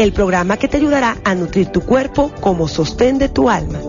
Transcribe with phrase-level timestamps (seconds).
[0.00, 3.79] El programa que te ayudará a nutrir tu cuerpo como sostén de tu alma.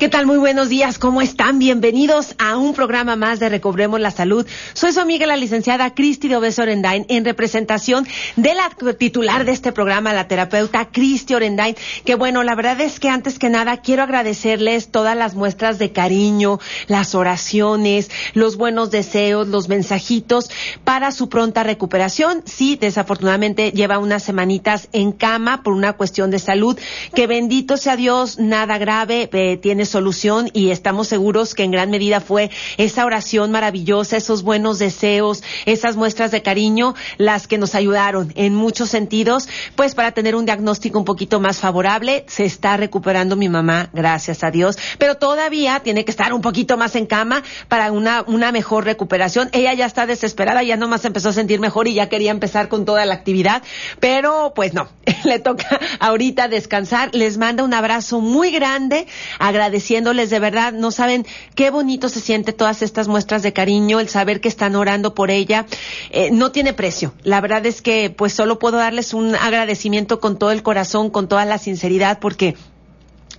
[0.00, 0.24] ¿Qué tal?
[0.24, 1.58] Muy buenos días, ¿cómo están?
[1.58, 4.46] Bienvenidos a un programa más de Recobremos la Salud.
[4.72, 9.52] Soy su amiga la licenciada Cristi de Obeso Orendain en representación de la titular de
[9.52, 13.82] este programa, la terapeuta Cristi Orendain, que bueno, la verdad es que antes que nada
[13.82, 20.50] quiero agradecerles todas las muestras de cariño, las oraciones, los buenos deseos, los mensajitos
[20.82, 22.42] para su pronta recuperación.
[22.46, 26.78] Sí, desafortunadamente lleva unas semanitas en cama por una cuestión de salud,
[27.14, 29.58] que bendito sea Dios, nada grave, eh,
[29.90, 35.42] solución y estamos seguros que en gran medida fue esa oración maravillosa, esos buenos deseos,
[35.66, 40.46] esas muestras de cariño las que nos ayudaron en muchos sentidos, pues para tener un
[40.46, 42.24] diagnóstico un poquito más favorable.
[42.28, 46.76] Se está recuperando mi mamá, gracias a Dios, pero todavía tiene que estar un poquito
[46.76, 49.50] más en cama para una, una mejor recuperación.
[49.52, 52.84] Ella ya está desesperada, ya nomás empezó a sentir mejor y ya quería empezar con
[52.84, 53.62] toda la actividad,
[53.98, 54.88] pero pues no,
[55.24, 57.10] le toca ahorita descansar.
[57.14, 59.06] Les manda un abrazo muy grande,
[59.38, 63.98] agradecido diciéndoles de verdad, no saben qué bonito se siente todas estas muestras de cariño,
[63.98, 65.64] el saber que están orando por ella,
[66.10, 67.14] eh, no tiene precio.
[67.22, 71.28] La verdad es que pues solo puedo darles un agradecimiento con todo el corazón, con
[71.28, 72.56] toda la sinceridad, porque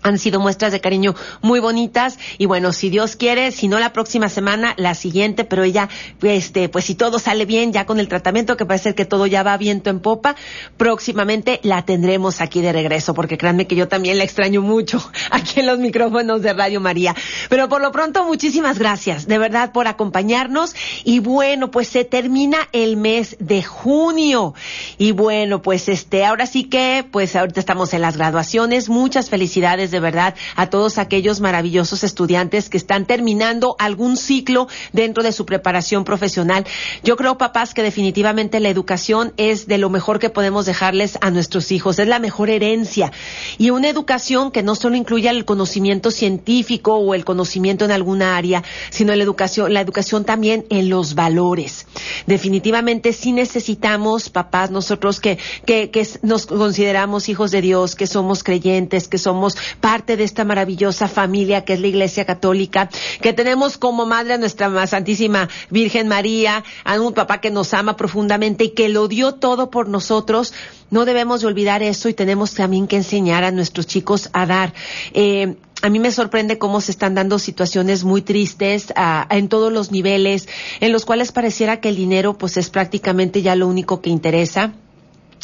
[0.01, 2.17] han sido muestras de cariño muy bonitas.
[2.37, 5.89] Y bueno, si Dios quiere, si no la próxima semana, la siguiente, pero ella,
[6.21, 9.43] este, pues si todo sale bien ya con el tratamiento, que parece que todo ya
[9.43, 10.35] va viento en popa,
[10.77, 15.01] próximamente la tendremos aquí de regreso, porque créanme que yo también la extraño mucho
[15.31, 17.15] aquí en los micrófonos de Radio María.
[17.49, 20.75] Pero por lo pronto, muchísimas gracias, de verdad, por acompañarnos.
[21.03, 24.53] Y bueno, pues se termina el mes de junio.
[24.97, 29.90] Y bueno, pues este, ahora sí que, pues ahorita estamos en las graduaciones, muchas felicidades
[29.91, 35.45] de verdad a todos aquellos maravillosos estudiantes que están terminando algún ciclo dentro de su
[35.45, 36.65] preparación profesional.
[37.03, 41.31] Yo creo, papás, que definitivamente la educación es de lo mejor que podemos dejarles a
[41.31, 43.11] nuestros hijos, es la mejor herencia.
[43.57, 48.37] Y una educación que no solo incluya el conocimiento científico o el conocimiento en alguna
[48.37, 51.85] área, sino la educación, la educación también en los valores.
[52.27, 58.43] Definitivamente sí necesitamos, papás, nosotros que, que, que nos consideramos hijos de Dios, que somos
[58.43, 62.89] creyentes, que somos parte de esta maravillosa familia que es la Iglesia Católica,
[63.21, 67.97] que tenemos como madre a nuestra Santísima Virgen María, a un papá que nos ama
[67.97, 70.53] profundamente y que lo dio todo por nosotros.
[70.89, 74.73] No debemos de olvidar eso y tenemos también que enseñar a nuestros chicos a dar.
[75.13, 78.93] Eh, a mí me sorprende cómo se están dando situaciones muy tristes
[79.29, 80.47] en todos los niveles,
[80.79, 84.73] en los cuales pareciera que el dinero pues es prácticamente ya lo único que interesa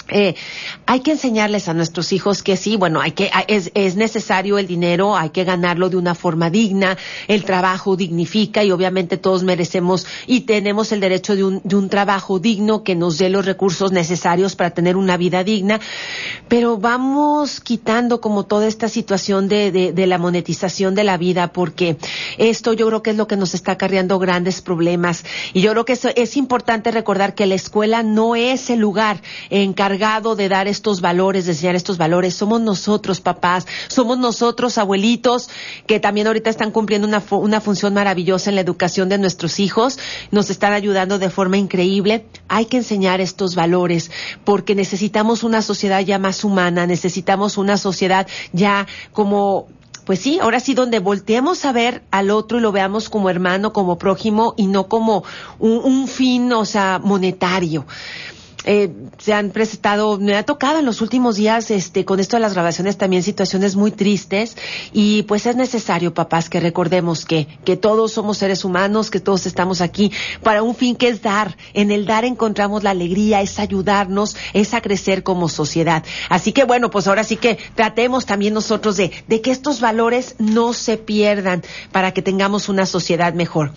[0.09, 0.35] eh,
[0.85, 4.67] hay que enseñarles a nuestros hijos que sí, bueno, hay que, es, es, necesario el
[4.67, 6.97] dinero, hay que ganarlo de una forma digna,
[7.27, 11.89] el trabajo dignifica y obviamente todos merecemos y tenemos el derecho de un, de un
[11.89, 15.81] trabajo digno que nos dé los recursos necesarios para tener una vida digna,
[16.47, 21.97] pero vamos quitando como toda esta situación de, la monetización de la vida porque
[22.37, 25.25] esto yo creo que es lo que nos está acarreando grandes problemas.
[25.53, 29.21] Y yo creo que eso, es importante recordar que la escuela no es el lugar
[29.49, 35.49] encargado de dar estos valores, de enseñar estos valores, somos nosotros, papás, somos nosotros, abuelitos,
[35.87, 39.97] que también ahorita están cumpliendo una, una función maravillosa en la educación de nuestros hijos,
[40.29, 42.25] nos están ayudando de forma increíble.
[42.47, 44.11] Hay que enseñar estos valores
[44.45, 49.67] porque necesitamos una sociedad ya más humana, necesitamos una sociedad ya como
[50.05, 53.73] pues sí, ahora sí donde volteemos a ver al otro y lo veamos como hermano,
[53.73, 55.25] como prójimo y no como
[55.59, 57.85] un fin, o sea, monetario
[58.67, 62.41] eh, se han presentado, me ha tocado en los últimos días, este, con esto de
[62.41, 64.57] las grabaciones también situaciones muy tristes
[64.91, 69.45] y pues es necesario, papás, que recordemos que, que todos somos seres humanos, que todos
[69.45, 70.11] estamos aquí
[70.43, 71.55] para un fin que es dar.
[71.73, 76.03] En el dar encontramos la alegría, es ayudarnos, es a crecer como sociedad.
[76.27, 80.35] Así que bueno, pues ahora sí que tratemos también nosotros de, de que estos valores
[80.39, 83.71] no se pierdan para que tengamos una sociedad mejor.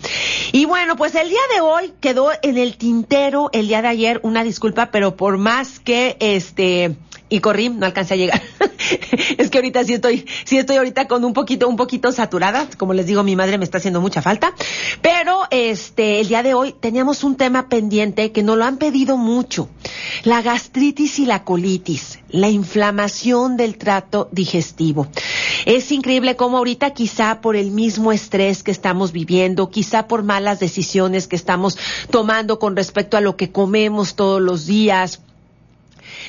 [0.51, 4.19] Y bueno, pues el día de hoy quedó en el tintero, el día de ayer,
[4.25, 6.97] una disculpa pero por más que este
[7.31, 8.43] y corrí, no alcancé a llegar.
[9.39, 12.69] es que ahorita sí estoy, sí estoy ahorita con un poquito, un poquito saturada.
[12.77, 14.53] Como les digo, mi madre me está haciendo mucha falta.
[15.01, 19.17] Pero este, el día de hoy teníamos un tema pendiente que nos lo han pedido
[19.17, 19.69] mucho.
[20.25, 25.07] La gastritis y la colitis, la inflamación del trato digestivo.
[25.67, 30.59] Es increíble cómo ahorita quizá por el mismo estrés que estamos viviendo, quizá por malas
[30.59, 31.79] decisiones que estamos
[32.11, 35.21] tomando con respecto a lo que comemos todos los días,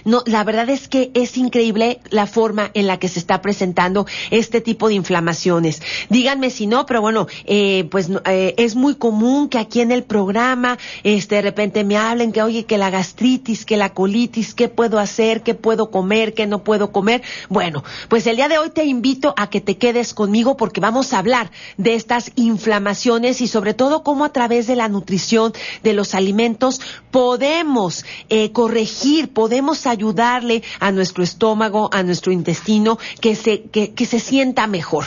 [0.06, 4.06] no, la verdad es que es increíble la forma en la que se está presentando
[4.30, 5.82] este tipo de inflamaciones.
[6.10, 10.04] Díganme si no, pero bueno, eh, pues eh, es muy común que aquí en el
[10.04, 14.68] programa, este, de repente me hablen que, oye, que la gastritis, que la colitis, qué
[14.68, 17.22] puedo hacer, qué puedo comer, qué no puedo comer.
[17.50, 21.14] Bueno, pues el día de hoy te invito a que te quedes conmigo porque vamos
[21.14, 25.54] a hablar de estas inflamaciones y sobre todo cómo a través de la nutrición,
[25.84, 26.82] de los alimentos,
[27.12, 34.20] podemos eh, corregir, podemos ayudarle a nuestro estómago, a nuestro intestino, que se, que, se
[34.20, 35.06] sienta mejor.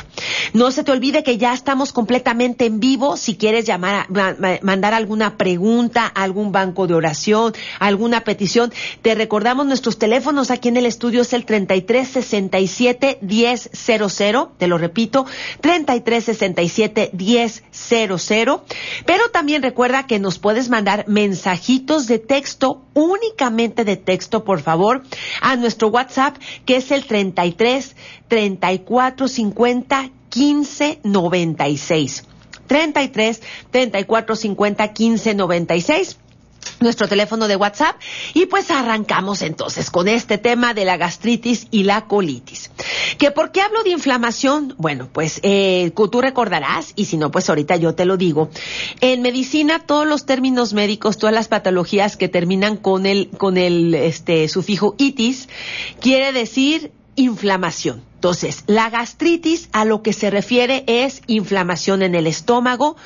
[0.53, 3.17] No se te olvide que ya estamos completamente en vivo.
[3.17, 4.07] Si quieres llamar,
[4.63, 8.73] mandar alguna pregunta, algún banco de oración, alguna petición,
[9.03, 14.49] te recordamos nuestros teléfonos aquí en el estudio es el 3367 1000.
[14.59, 15.27] Te lo repito,
[15.61, 17.63] 3367 1000.
[19.07, 25.03] Pero también recuerda que nos puedes mandar mensajitos de texto, únicamente de texto, por favor,
[25.41, 27.95] a nuestro WhatsApp, que es el 33
[28.29, 32.25] 34 50 15 96.
[32.67, 36.19] 33 34 50 15 96
[36.81, 37.97] nuestro teléfono de WhatsApp
[38.33, 42.71] y pues arrancamos entonces con este tema de la gastritis y la colitis.
[43.19, 44.75] ¿Que por qué hablo de inflamación?
[44.79, 48.51] Bueno, pues eh, tú recordarás y si no, pues ahorita yo te lo digo.
[49.01, 53.95] En medicina todos los términos médicos, todas las patologías que terminan con el con el
[53.95, 55.49] este sufijo itis
[56.01, 58.03] quiere decir inflamación.
[58.25, 62.97] Entonces, la gastritis a lo que se refiere es inflamación en el estómago,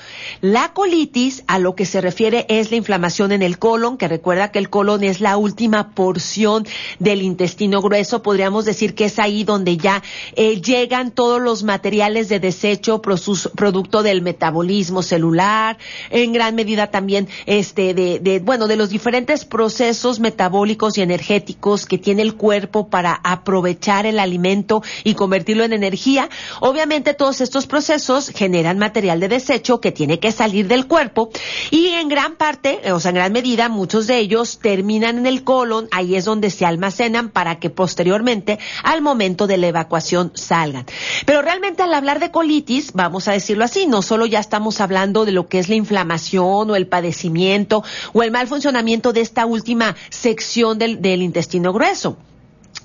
[0.42, 4.52] la colitis a lo que se refiere es la inflamación en el colon, que recuerda
[4.52, 6.68] que el colon es la última porción
[7.00, 10.04] del intestino grueso, podríamos decir que es ahí donde ya
[10.36, 15.78] eh, llegan todos los materiales de desecho producto del metabolismo celular,
[16.10, 22.22] en gran medida también este bueno, de los diferentes procesos metabólicos y energéticos que tiene
[22.22, 26.28] el cuerpo para aprovechar el alimento y convertirlo en energía.
[26.60, 31.30] Obviamente todos estos procesos generan material de desecho que tiene que salir del cuerpo
[31.70, 35.44] y en gran parte, o sea, en gran medida, muchos de ellos terminan en el
[35.44, 40.84] colon, ahí es donde se almacenan para que posteriormente al momento de la evacuación salgan.
[41.24, 45.24] Pero realmente al hablar de colitis, vamos a decirlo así, no solo ya estamos hablando
[45.24, 47.82] de lo que es la inflamación o el padecimiento
[48.12, 52.18] o el mal funcionamiento de esta última sección del, del intestino grueso.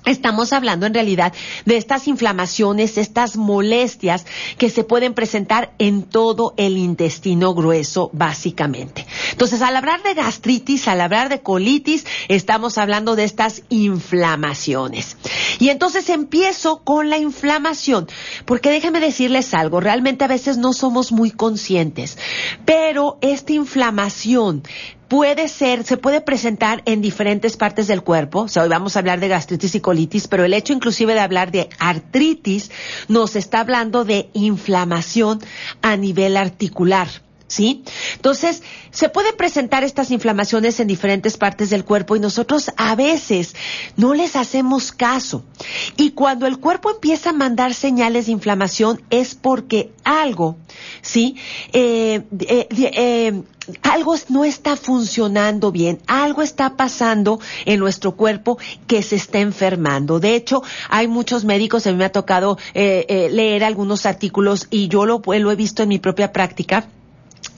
[0.06, 1.32] Estamos hablando en realidad
[1.64, 4.26] de estas inflamaciones, estas molestias
[4.58, 9.06] que se pueden presentar en todo el intestino grueso, básicamente.
[9.30, 15.16] Entonces, al hablar de gastritis, al hablar de colitis, estamos hablando de estas inflamaciones.
[15.58, 18.06] Y entonces empiezo con la inflamación,
[18.44, 22.18] porque déjenme decirles algo, realmente a veces no somos muy conscientes,
[22.66, 24.64] pero esta inflamación
[25.14, 28.40] puede ser, se puede presentar en diferentes partes del cuerpo.
[28.40, 31.20] O sea, hoy vamos a hablar de gastritis y colitis, pero el hecho inclusive de
[31.20, 32.72] hablar de artritis
[33.06, 35.38] nos está hablando de inflamación
[35.82, 37.06] a nivel articular.
[37.46, 37.84] ¿Sí?
[38.16, 43.54] Entonces, se puede presentar estas inflamaciones en diferentes partes del cuerpo y nosotros a veces
[43.96, 45.44] no les hacemos caso.
[45.96, 50.56] Y cuando el cuerpo empieza a mandar señales de inflamación es porque algo,
[51.02, 51.36] ¿sí?
[51.72, 53.42] Eh, eh, eh,
[53.82, 60.20] algo no está funcionando bien, algo está pasando en nuestro cuerpo que se está enfermando.
[60.20, 65.04] De hecho, hay muchos médicos, a mí me ha tocado leer algunos artículos y yo
[65.04, 66.88] lo, lo he visto en mi propia práctica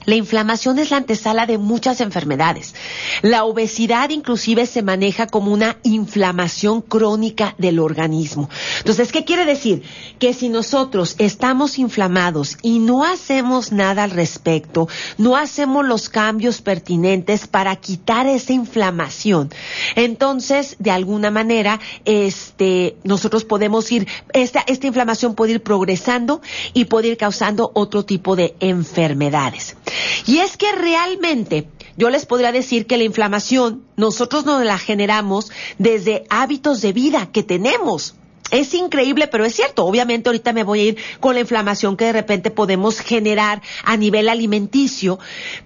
[0.07, 2.73] la inflamación es la antesala de muchas enfermedades.
[3.21, 8.49] La obesidad inclusive se maneja como una inflamación crónica del organismo.
[8.79, 9.83] Entonces, ¿qué quiere decir?
[10.17, 14.87] Que si nosotros estamos inflamados y no hacemos nada al respecto,
[15.17, 19.51] no hacemos los cambios pertinentes para quitar esa inflamación,
[19.95, 26.41] entonces, de alguna manera, este, nosotros podemos ir, esta, esta inflamación puede ir progresando
[26.73, 29.75] y puede ir causando otro tipo de enfermedades.
[30.25, 35.51] Y es que realmente yo les podría decir que la inflamación nosotros nos la generamos
[35.77, 38.15] desde hábitos de vida que tenemos.
[38.49, 39.85] Es increíble, pero es cierto.
[39.85, 43.97] Obviamente ahorita me voy a ir con la inflamación que de repente podemos generar a
[43.97, 45.19] nivel alimenticio,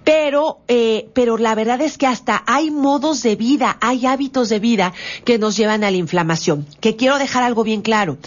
[0.04, 4.60] pero, eh, pero la verdad es que hasta hay modos de vida, hay hábitos de
[4.60, 4.94] vida
[5.26, 6.66] que nos llevan a la inflamación.
[6.80, 8.18] Que quiero dejar algo bien claro.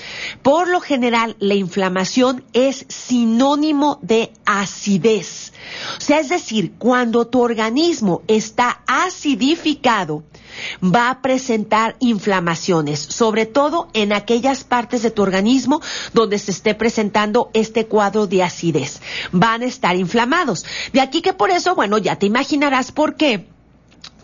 [0.43, 5.53] Por lo general, la inflamación es sinónimo de acidez.
[5.99, 10.25] O sea, es decir, cuando tu organismo está acidificado,
[10.83, 15.81] va a presentar inflamaciones, sobre todo en aquellas partes de tu organismo
[16.13, 19.01] donde se esté presentando este cuadro de acidez.
[19.33, 20.65] Van a estar inflamados.
[20.93, 23.54] De aquí que por eso, bueno, ya te imaginarás por qué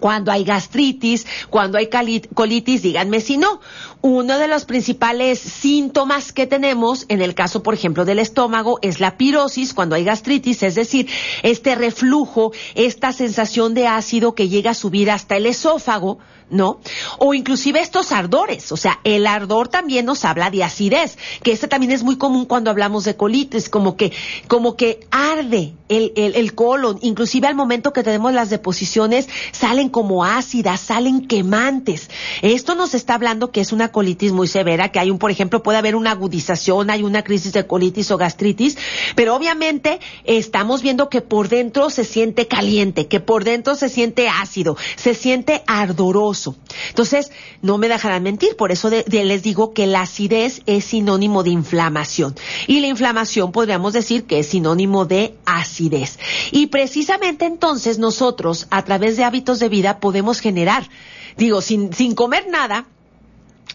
[0.00, 1.88] cuando hay gastritis, cuando hay
[2.35, 3.61] colitis, díganme si no.
[4.00, 8.99] Uno de los principales síntomas que tenemos, en el caso, por ejemplo, del estómago, es
[8.99, 11.09] la pirosis, cuando hay gastritis, es decir,
[11.42, 16.19] este reflujo, esta sensación de ácido que llega a subir hasta el esófago,
[16.50, 16.80] ¿no?
[17.19, 21.69] O inclusive estos ardores, o sea, el ardor también nos habla de acidez, que este
[21.69, 24.12] también es muy común cuando hablamos de colitis, como que,
[24.49, 29.88] como que arde el, el, el colon, inclusive al momento que tenemos las deposiciones salen
[29.88, 32.11] como ácidas, salen quemantes.
[32.42, 35.62] Esto nos está hablando que es una colitis muy severa, que hay un, por ejemplo,
[35.62, 38.76] puede haber una agudización, hay una crisis de colitis o gastritis,
[39.14, 44.28] pero obviamente estamos viendo que por dentro se siente caliente, que por dentro se siente
[44.28, 46.39] ácido, se siente ardoroso
[46.88, 47.30] entonces,
[47.62, 52.35] no me dejarán mentir, por eso les digo que la acidez es sinónimo de inflamación.
[52.66, 56.18] Y la inflamación podríamos decir que es sinónimo de acidez.
[56.50, 60.88] Y precisamente entonces nosotros, a través de hábitos de vida, podemos generar,
[61.37, 62.87] digo, sin, sin comer nada,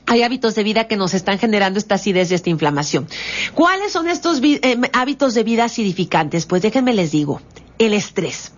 [0.07, 3.07] hay hábitos de vida que nos están generando esta acidez y esta inflamación.
[3.53, 6.45] ¿Cuáles son estos eh, hábitos de vida acidificantes?
[6.45, 7.41] Pues déjenme les digo,
[7.79, 8.51] el estrés.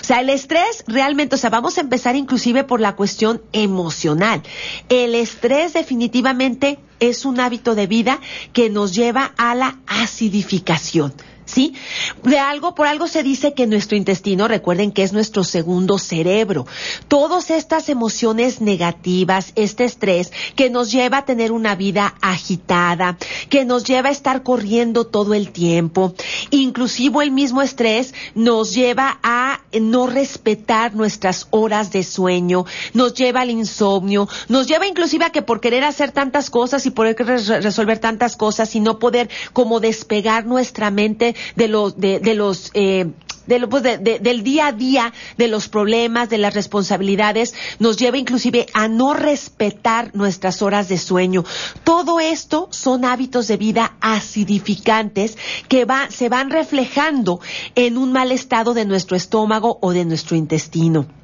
[0.00, 4.42] O sea, el estrés realmente, o sea, vamos a empezar inclusive por la cuestión emocional.
[4.88, 8.20] El estrés definitivamente es un hábito de vida
[8.52, 11.12] que nos lleva a la acidificación.
[11.48, 11.74] ¿Sí?
[12.22, 16.66] De algo, por algo se dice que nuestro intestino, recuerden que es nuestro segundo cerebro.
[17.08, 23.16] Todas estas emociones negativas, este estrés, que nos lleva a tener una vida agitada,
[23.48, 26.14] que nos lleva a estar corriendo todo el tiempo,
[26.50, 33.40] inclusive el mismo estrés nos lleva a no respetar nuestras horas de sueño, nos lleva
[33.40, 37.98] al insomnio, nos lleva inclusive a que por querer hacer tantas cosas y poder resolver
[37.98, 43.06] tantas cosas y no poder como despegar nuestra mente de los, de, de los, eh,
[43.48, 48.18] de pues de, del día a día, de los problemas, de las responsabilidades, nos lleva
[48.18, 51.44] inclusive a no respetar nuestras horas de sueño.
[51.82, 57.40] Todo esto son hábitos de vida acidificantes que va, se van reflejando
[57.74, 61.17] en un mal estado de nuestro estómago o de nuestro intestino.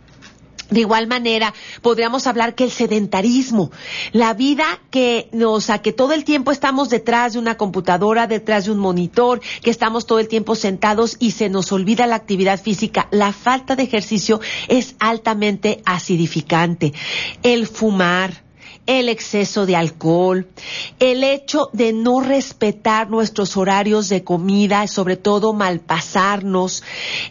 [0.71, 1.53] De igual manera,
[1.83, 3.71] podríamos hablar que el sedentarismo,
[4.13, 8.65] la vida que nos, a que todo el tiempo estamos detrás de una computadora, detrás
[8.65, 12.61] de un monitor, que estamos todo el tiempo sentados y se nos olvida la actividad
[12.61, 16.93] física, la falta de ejercicio es altamente acidificante.
[17.43, 18.45] El fumar,
[18.87, 20.47] el exceso de alcohol,
[20.99, 26.83] el hecho de no respetar nuestros horarios de comida, sobre todo malpasarnos,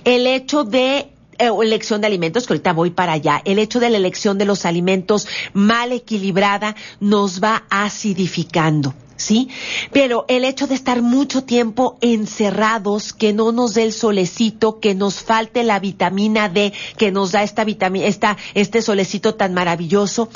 [0.04, 3.98] el hecho de elección de alimentos, que ahorita voy para allá, el hecho de la
[3.98, 8.94] elección de los alimentos mal equilibrada nos va acidificando.
[9.24, 9.50] ¿sí?
[9.92, 14.96] Pero el hecho de estar mucho tiempo encerrados, que no nos dé el solecito, que
[14.96, 20.30] nos falte la vitamina D, que nos da esta vitamina, esta, este solecito tan maravilloso,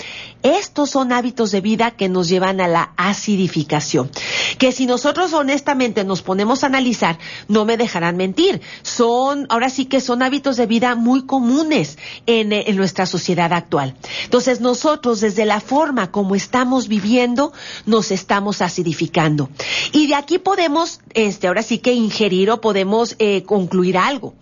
[0.44, 4.10] estos son hábitos de vida que nos llevan a la acidificación.
[4.58, 8.62] Que si nosotros honestamente nos ponemos a analizar, no me dejarán mentir.
[8.82, 13.96] Son, ahora sí que son hábitos de vida muy comunes en, en nuestra sociedad actual.
[14.24, 17.54] Entonces nosotros desde la forma como estamos viviendo,
[17.86, 19.50] nos estamos acidificando.
[19.92, 24.34] Y de aquí podemos, este, ahora sí que ingerir o podemos eh, concluir algo.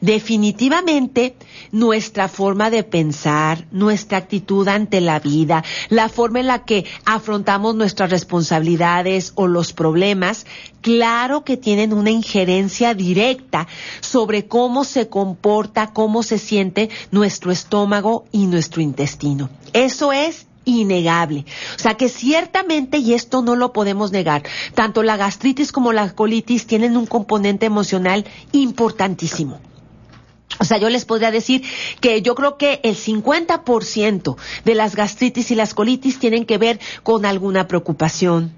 [0.00, 1.36] Definitivamente,
[1.72, 7.74] nuestra forma de pensar, nuestra actitud ante la vida, la forma en la que afrontamos
[7.74, 10.44] nuestras responsabilidades o los problemas,
[10.82, 13.66] claro que tienen una injerencia directa
[14.00, 19.48] sobre cómo se comporta, cómo se siente nuestro estómago y nuestro intestino.
[19.72, 21.44] Eso es innegable.
[21.76, 24.42] O sea que ciertamente, y esto no lo podemos negar,
[24.74, 29.60] tanto la gastritis como la colitis tienen un componente emocional importantísimo.
[30.60, 31.62] O sea, yo les podría decir
[32.00, 36.78] que yo creo que el 50% de las gastritis y las colitis tienen que ver
[37.02, 38.52] con alguna preocupación,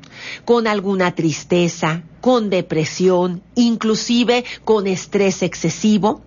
[0.44, 6.22] con alguna tristeza, con depresión, inclusive con estrés excesivo.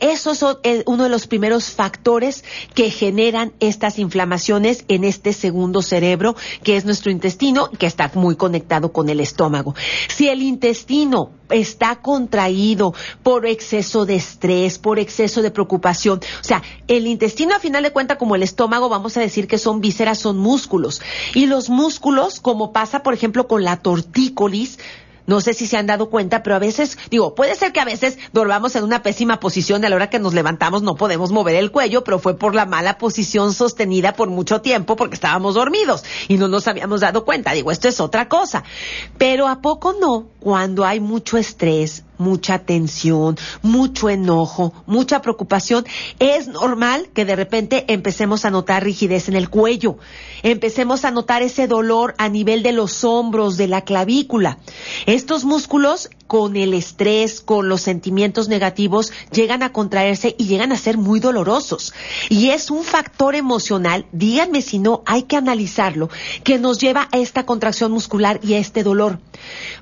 [0.00, 0.32] Eso
[0.62, 2.44] es uno de los primeros factores
[2.74, 8.36] que generan estas inflamaciones en este segundo cerebro, que es nuestro intestino, que está muy
[8.36, 9.74] conectado con el estómago.
[10.08, 16.20] Si el intestino está contraído por exceso de estrés, por exceso de preocupación.
[16.40, 19.58] O sea, el intestino a final de cuentas como el estómago, vamos a decir que
[19.58, 21.00] son vísceras, son músculos.
[21.34, 24.78] Y los músculos, como pasa por ejemplo con la tortícolis,
[25.26, 27.84] no sé si se han dado cuenta, pero a veces, digo, puede ser que a
[27.84, 31.32] veces dormamos en una pésima posición y a la hora que nos levantamos no podemos
[31.32, 35.54] mover el cuello, pero fue por la mala posición sostenida por mucho tiempo porque estábamos
[35.54, 37.52] dormidos y no nos habíamos dado cuenta.
[37.52, 38.64] Digo, esto es otra cosa.
[39.18, 40.26] Pero ¿a poco no?
[40.40, 45.86] Cuando hay mucho estrés, mucha tensión, mucho enojo, mucha preocupación,
[46.18, 49.98] es normal que de repente empecemos a notar rigidez en el cuello,
[50.42, 54.58] empecemos a notar ese dolor a nivel de los hombros, de la clavícula.
[55.06, 60.76] Estos músculos con el estrés, con los sentimientos negativos, llegan a contraerse y llegan a
[60.76, 61.92] ser muy dolorosos.
[62.28, 66.10] Y es un factor emocional, díganme si no, hay que analizarlo,
[66.42, 69.20] que nos lleva a esta contracción muscular y a este dolor.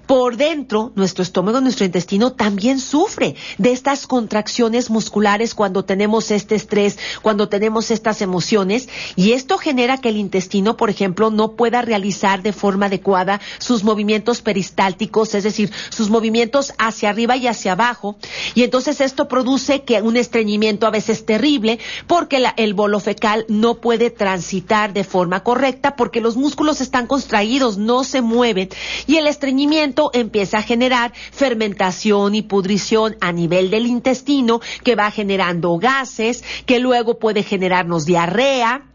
[0.06, 6.56] Por dentro, nuestro estómago, nuestro intestino también sufre de estas contracciones musculares cuando tenemos este
[6.56, 11.80] estrés, cuando tenemos estas emociones, y esto genera que el intestino, por ejemplo, no pueda
[11.80, 16.33] realizar de forma adecuada sus movimientos peristálticos, es decir, sus movimientos
[16.78, 18.16] hacia arriba y hacia abajo.
[18.54, 23.76] Y entonces esto produce que un estreñimiento a veces terrible porque el bolo fecal no
[23.76, 28.68] puede transitar de forma correcta porque los músculos están contraídos, no se mueven.
[29.06, 35.10] Y el estreñimiento empieza a generar fermentación y pudrición a nivel del intestino que va
[35.10, 38.93] generando gases, que luego puede generarnos diarrea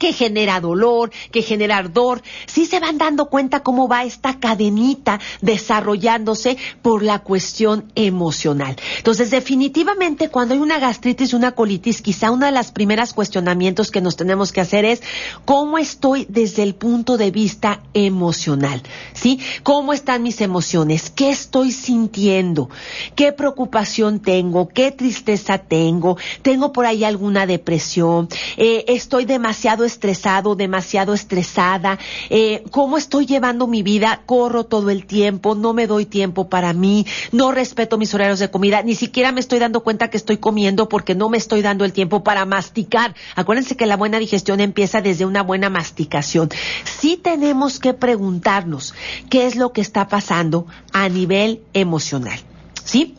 [0.00, 2.22] que genera dolor, que genera ardor.
[2.46, 8.74] Sí se van dando cuenta cómo va esta cadenita desarrollándose por la cuestión emocional.
[8.96, 14.00] Entonces, definitivamente, cuando hay una gastritis una colitis, quizá uno de los primeros cuestionamientos que
[14.00, 15.02] nos tenemos que hacer es
[15.44, 19.38] cómo estoy desde el punto de vista emocional, ¿sí?
[19.62, 21.10] ¿Cómo están mis emociones?
[21.10, 22.70] ¿Qué estoy sintiendo?
[23.14, 24.68] ¿Qué preocupación tengo?
[24.68, 26.16] ¿Qué tristeza tengo?
[26.40, 28.28] ¿Tengo por ahí alguna depresión?
[28.56, 31.98] Eh, ¿Estoy demasiado estresado, demasiado estresada,
[32.30, 36.72] eh, cómo estoy llevando mi vida, corro todo el tiempo, no me doy tiempo para
[36.72, 40.38] mí, no respeto mis horarios de comida, ni siquiera me estoy dando cuenta que estoy
[40.38, 43.14] comiendo porque no me estoy dando el tiempo para masticar.
[43.34, 46.48] Acuérdense que la buena digestión empieza desde una buena masticación.
[46.84, 48.94] Sí tenemos que preguntarnos
[49.28, 52.38] qué es lo que está pasando a nivel emocional.
[52.84, 53.16] ¿Sí?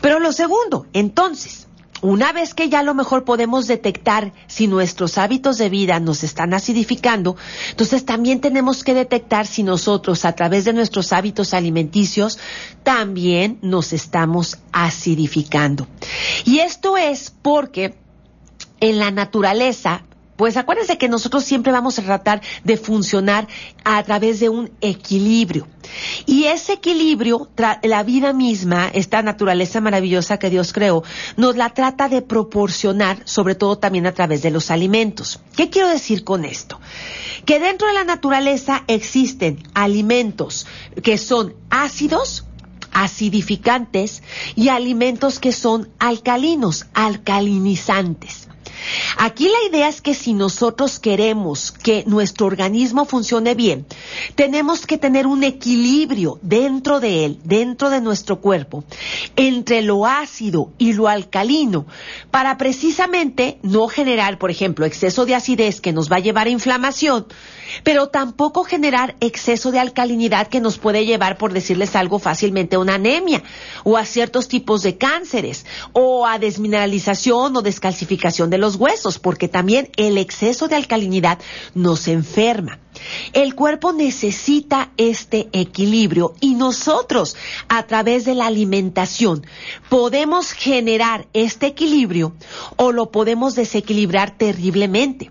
[0.00, 1.67] Pero lo segundo, entonces,
[2.02, 6.22] una vez que ya a lo mejor podemos detectar si nuestros hábitos de vida nos
[6.22, 7.36] están acidificando,
[7.70, 12.38] entonces también tenemos que detectar si nosotros a través de nuestros hábitos alimenticios
[12.82, 15.86] también nos estamos acidificando.
[16.44, 17.94] Y esto es porque
[18.80, 20.04] en la naturaleza
[20.38, 23.48] pues acuérdense que nosotros siempre vamos a tratar de funcionar
[23.82, 25.66] a través de un equilibrio.
[26.26, 27.48] Y ese equilibrio,
[27.82, 31.02] la vida misma, esta naturaleza maravillosa que Dios creó,
[31.36, 35.40] nos la trata de proporcionar, sobre todo también a través de los alimentos.
[35.56, 36.80] ¿Qué quiero decir con esto?
[37.44, 40.68] Que dentro de la naturaleza existen alimentos
[41.02, 42.44] que son ácidos,
[42.92, 44.22] acidificantes
[44.54, 48.47] y alimentos que son alcalinos, alcalinizantes.
[49.16, 53.86] Aquí la idea es que si nosotros queremos que nuestro organismo funcione bien,
[54.34, 58.84] tenemos que tener un equilibrio dentro de él, dentro de nuestro cuerpo,
[59.36, 61.86] entre lo ácido y lo alcalino,
[62.30, 66.50] para precisamente no generar, por ejemplo, exceso de acidez que nos va a llevar a
[66.50, 67.26] inflamación,
[67.82, 72.80] pero tampoco generar exceso de alcalinidad que nos puede llevar, por decirles algo fácilmente, a
[72.80, 73.42] una anemia
[73.84, 79.48] o a ciertos tipos de cánceres o a desmineralización o descalcificación de los huesos, porque
[79.48, 81.38] también el exceso de alcalinidad
[81.74, 82.78] nos enferma.
[83.32, 87.36] El cuerpo necesita este equilibrio y nosotros,
[87.68, 89.46] a través de la alimentación,
[89.88, 92.34] podemos generar este equilibrio
[92.76, 95.30] o lo podemos desequilibrar terriblemente.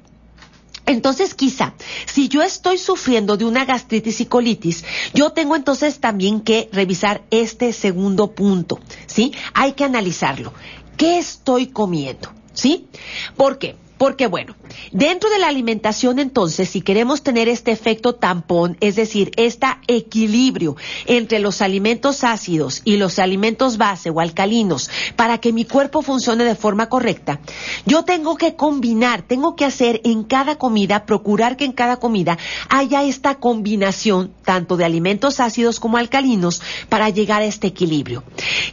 [0.88, 1.74] Entonces, quizá,
[2.06, 7.24] si yo estoy sufriendo de una gastritis y colitis, yo tengo entonces también que revisar
[7.30, 9.34] este segundo punto, ¿sí?
[9.54, 10.54] Hay que analizarlo.
[10.96, 12.32] ¿Qué estoy comiendo?
[12.58, 12.88] ¿Sí?
[13.36, 13.76] ¿Por qué?
[13.98, 14.56] Porque bueno,
[14.92, 20.76] dentro de la alimentación entonces, si queremos tener este efecto tampón, es decir, este equilibrio
[21.06, 26.44] entre los alimentos ácidos y los alimentos base o alcalinos, para que mi cuerpo funcione
[26.44, 27.40] de forma correcta,
[27.86, 32.38] yo tengo que combinar, tengo que hacer en cada comida, procurar que en cada comida
[32.70, 38.24] haya esta combinación tanto de alimentos ácidos como alcalinos para llegar a este equilibrio.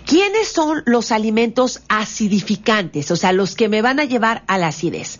[0.06, 3.10] ¿Quiénes son los alimentos acidificantes?
[3.10, 5.13] O sea, los que me van a llevar a la acidez.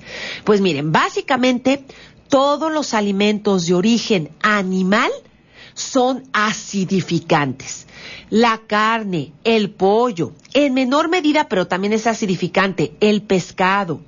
[0.45, 1.85] Pues miren, básicamente
[2.29, 5.11] todos los alimentos de origen animal
[5.75, 7.87] son acidificantes.
[8.31, 14.01] La carne, el pollo, en menor medida, pero también es acidificante, el pescado,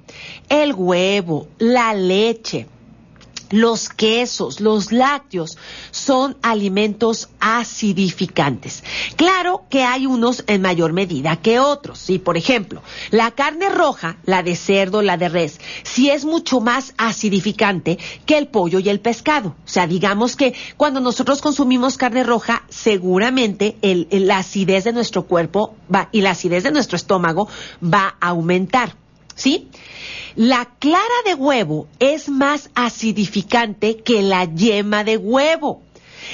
[0.48, 2.66] el huevo, la leche,
[3.50, 5.58] los quesos, los lácteos
[5.90, 8.82] son alimentos acidificantes.
[9.16, 11.98] Claro que hay unos en mayor medida que otros.
[11.98, 16.60] Sí, por ejemplo, la carne roja, la de cerdo, la de res, sí es mucho
[16.60, 19.48] más acidificante que el pollo y el pescado.
[19.48, 23.76] O sea, digamos que cuando nosotros consumimos carne roja, seguramente
[24.10, 25.74] la acidez de nuestro cuerpo
[26.12, 27.48] y la acidez de nuestro estómago
[27.82, 28.96] va a aumentar.
[29.36, 29.68] ¿Sí?
[30.34, 35.82] La clara de huevo es más acidificante que la yema de huevo.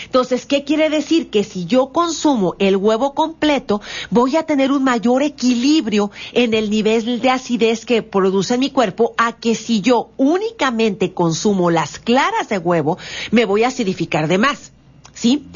[0.04, 1.30] Entonces, ¿qué quiere decir?
[1.30, 6.70] Que si yo consumo el huevo completo, voy a tener un mayor equilibrio en el
[6.70, 12.48] nivel de acidez que produce mi cuerpo a que si yo únicamente consumo las claras
[12.48, 12.98] de huevo,
[13.30, 14.72] me voy a acidificar de más.
[15.12, 15.46] ¿Sí?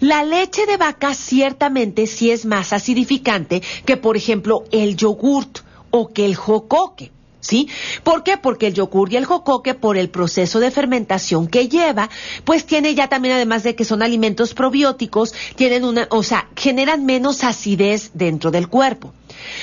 [0.00, 5.60] La leche de vaca ciertamente sí es más acidificante que, por ejemplo, el yogurt
[5.94, 7.12] o que el jocoque.
[7.38, 7.68] ¿sí?
[8.02, 8.36] ¿Por qué?
[8.36, 12.10] Porque el yogur y el jocoque, por el proceso de fermentación que lleva,
[12.44, 17.04] pues tiene ya también, además de que son alimentos probióticos, tienen una, o sea, generan
[17.04, 19.12] menos acidez dentro del cuerpo.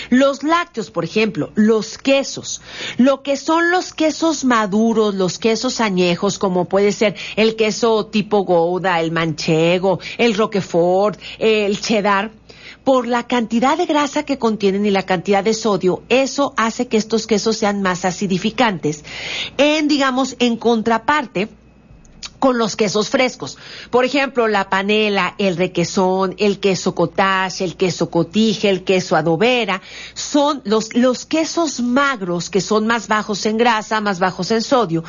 [0.10, 2.62] Los lácteos, por ejemplo, los quesos,
[2.98, 8.44] lo que son los quesos maduros, los quesos añejos, como puede ser el queso tipo
[8.44, 12.32] Gouda, el manchego, el roquefort, el cheddar,
[12.84, 16.98] por la cantidad de grasa que contienen y la cantidad de sodio, eso hace que
[16.98, 19.04] estos quesos sean más acidificantes.
[19.58, 21.50] En, digamos, en contraparte,
[22.41, 23.56] con los quesos frescos.
[23.91, 29.80] Por ejemplo, la panela, el requesón, el queso cottage, el queso cotije, el queso adobera,
[30.15, 35.04] son los, los quesos magros que son más bajos en grasa, más bajos en sodio,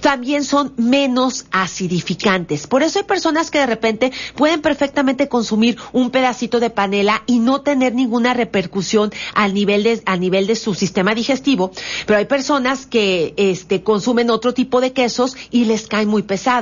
[0.00, 2.66] también son menos acidificantes.
[2.66, 7.38] Por eso hay personas que de repente pueden perfectamente consumir un pedacito de panela y
[7.38, 11.70] no tener ninguna repercusión al nivel de, a nivel de su sistema digestivo,
[12.06, 16.56] pero hay personas que este, consumen otro tipo de quesos y les cae muy pesado.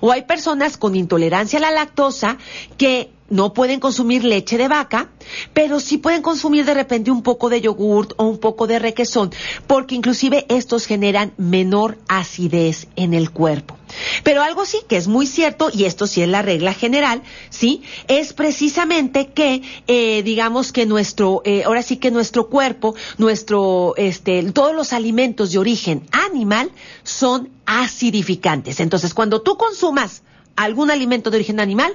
[0.00, 2.38] O hay personas con intolerancia a la lactosa
[2.78, 5.08] que no pueden consumir leche de vaca,
[5.52, 9.30] pero sí pueden consumir de repente un poco de yogurt o un poco de requesón,
[9.66, 13.76] porque inclusive estos generan menor acidez en el cuerpo.
[14.22, 17.82] Pero algo sí que es muy cierto, y esto sí es la regla general, sí,
[18.08, 24.42] es precisamente que, eh, digamos que nuestro, eh, ahora sí que nuestro cuerpo, nuestro, este,
[24.52, 26.70] todos los alimentos de origen animal
[27.02, 28.80] son acidificantes.
[28.80, 30.22] Entonces, cuando tú consumas
[30.56, 31.92] algún alimento de origen animal,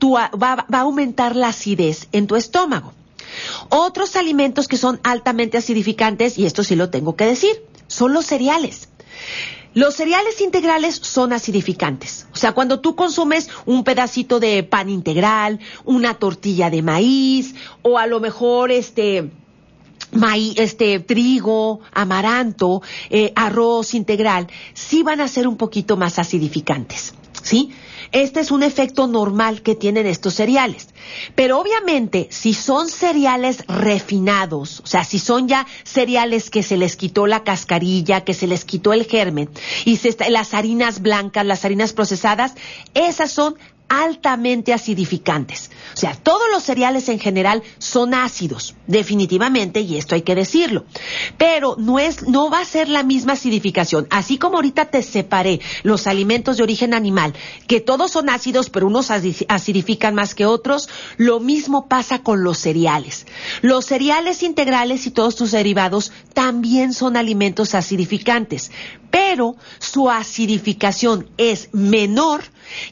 [0.00, 0.30] va,
[0.72, 2.92] va a aumentar la acidez en tu estómago.
[3.68, 8.26] Otros alimentos que son altamente acidificantes, y esto sí lo tengo que decir, son los
[8.26, 8.88] cereales.
[9.74, 12.26] Los cereales integrales son acidificantes.
[12.32, 17.98] O sea, cuando tú consumes un pedacito de pan integral, una tortilla de maíz, o
[17.98, 19.30] a lo mejor este,
[20.12, 22.80] maíz, este trigo, amaranto,
[23.10, 27.12] eh, arroz integral, sí van a ser un poquito más acidificantes.
[27.42, 27.70] ¿Sí?
[28.12, 30.88] Este es un efecto normal que tienen estos cereales.
[31.34, 36.96] Pero obviamente, si son cereales refinados, o sea, si son ya cereales que se les
[36.96, 39.50] quitó la cascarilla, que se les quitó el germen,
[39.84, 42.54] y se las harinas blancas, las harinas procesadas,
[42.94, 43.56] esas son
[43.88, 45.70] altamente acidificantes.
[45.94, 50.84] O sea, todos los cereales en general son ácidos, definitivamente, y esto hay que decirlo.
[51.38, 54.06] Pero no es, no va a ser la misma acidificación.
[54.10, 57.34] Así como ahorita te separé los alimentos de origen animal,
[57.66, 62.58] que todos son ácidos, pero unos acidifican más que otros, lo mismo pasa con los
[62.58, 63.26] cereales.
[63.62, 68.70] Los cereales integrales y todos sus derivados también son alimentos acidificantes,
[69.10, 72.42] pero su acidificación es menor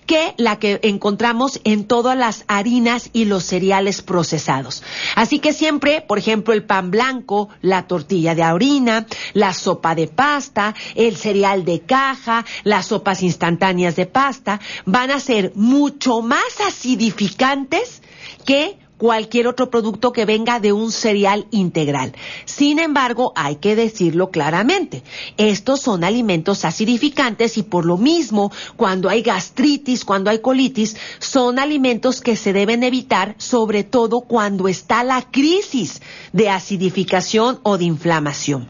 [0.07, 4.83] que la que encontramos en todas las harinas y los cereales procesados.
[5.15, 10.09] Así que siempre, por ejemplo, el pan blanco, la tortilla de harina, la sopa de
[10.09, 16.61] pasta, el cereal de caja, las sopas instantáneas de pasta, van a ser mucho más
[16.67, 18.03] acidificantes
[18.45, 22.15] que cualquier otro producto que venga de un cereal integral.
[22.45, 25.03] Sin embargo, hay que decirlo claramente.
[25.37, 31.59] Estos son alimentos acidificantes y por lo mismo, cuando hay gastritis, cuando hay colitis, son
[31.59, 36.01] alimentos que se deben evitar, sobre todo cuando está la crisis
[36.33, 38.69] de acidificación o de inflamación.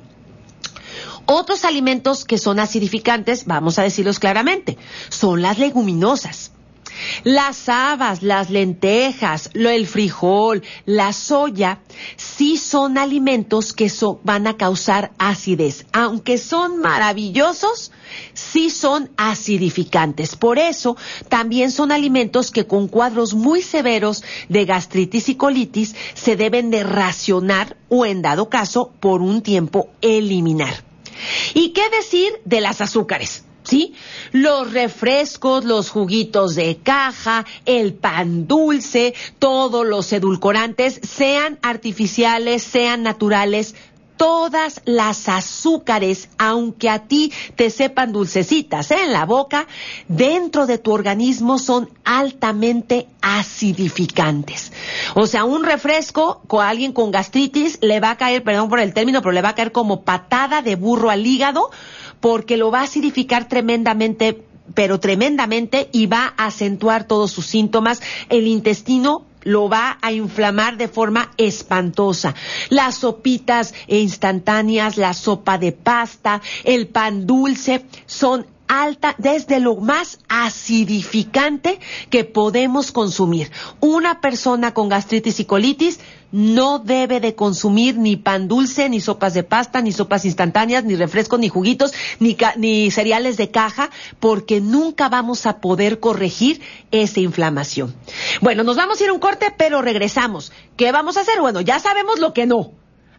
[1.26, 4.76] Otros alimentos que son acidificantes, vamos a decirlos claramente,
[5.08, 6.53] son las leguminosas.
[7.24, 11.80] Las habas, las lentejas, el frijol, la soya,
[12.16, 13.90] sí son alimentos que
[14.22, 15.86] van a causar acidez.
[15.92, 17.92] Aunque son maravillosos,
[18.32, 20.36] sí son acidificantes.
[20.36, 20.96] Por eso,
[21.28, 26.82] también son alimentos que con cuadros muy severos de gastritis y colitis se deben de
[26.84, 30.84] racionar o, en dado caso, por un tiempo eliminar.
[31.54, 33.44] ¿Y qué decir de las azúcares?
[33.64, 33.94] ¿Sí?
[34.32, 43.02] Los refrescos, los juguitos de caja, el pan dulce, todos los edulcorantes, sean artificiales, sean
[43.02, 43.74] naturales,
[44.16, 49.66] todas las azúcares, aunque a ti te sepan dulcecitas en la boca,
[50.08, 54.72] dentro de tu organismo son altamente acidificantes.
[55.14, 58.94] O sea, un refresco con alguien con gastritis le va a caer, perdón por el
[58.94, 61.70] término, pero le va a caer como patada de burro al hígado
[62.24, 68.00] porque lo va a acidificar tremendamente pero tremendamente y va a acentuar todos sus síntomas.
[68.30, 72.34] El intestino lo va a inflamar de forma espantosa.
[72.70, 78.46] Las sopitas instantáneas, la sopa de pasta, el pan dulce son
[78.82, 81.78] alta, desde lo más acidificante
[82.10, 83.50] que podemos consumir.
[83.80, 86.00] Una persona con gastritis y colitis
[86.34, 90.96] no debe de consumir ni pan dulce, ni sopas de pasta, ni sopas instantáneas, ni
[90.96, 96.60] refrescos, ni juguitos, ni, cereales de caja, porque nunca vamos a poder corregir
[96.90, 97.94] esa inflamación.
[98.40, 100.50] Bueno, nos vamos a ir a un corte, pero regresamos.
[100.76, 101.40] ¿Qué vamos a hacer?
[101.40, 102.72] Bueno, ya sabemos lo que no.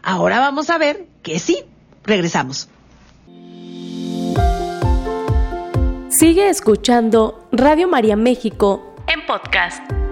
[0.03, 1.63] Ahora vamos a ver que sí.
[2.03, 2.67] Regresamos.
[6.17, 10.04] Sigue escuchando Radio María México en podcast.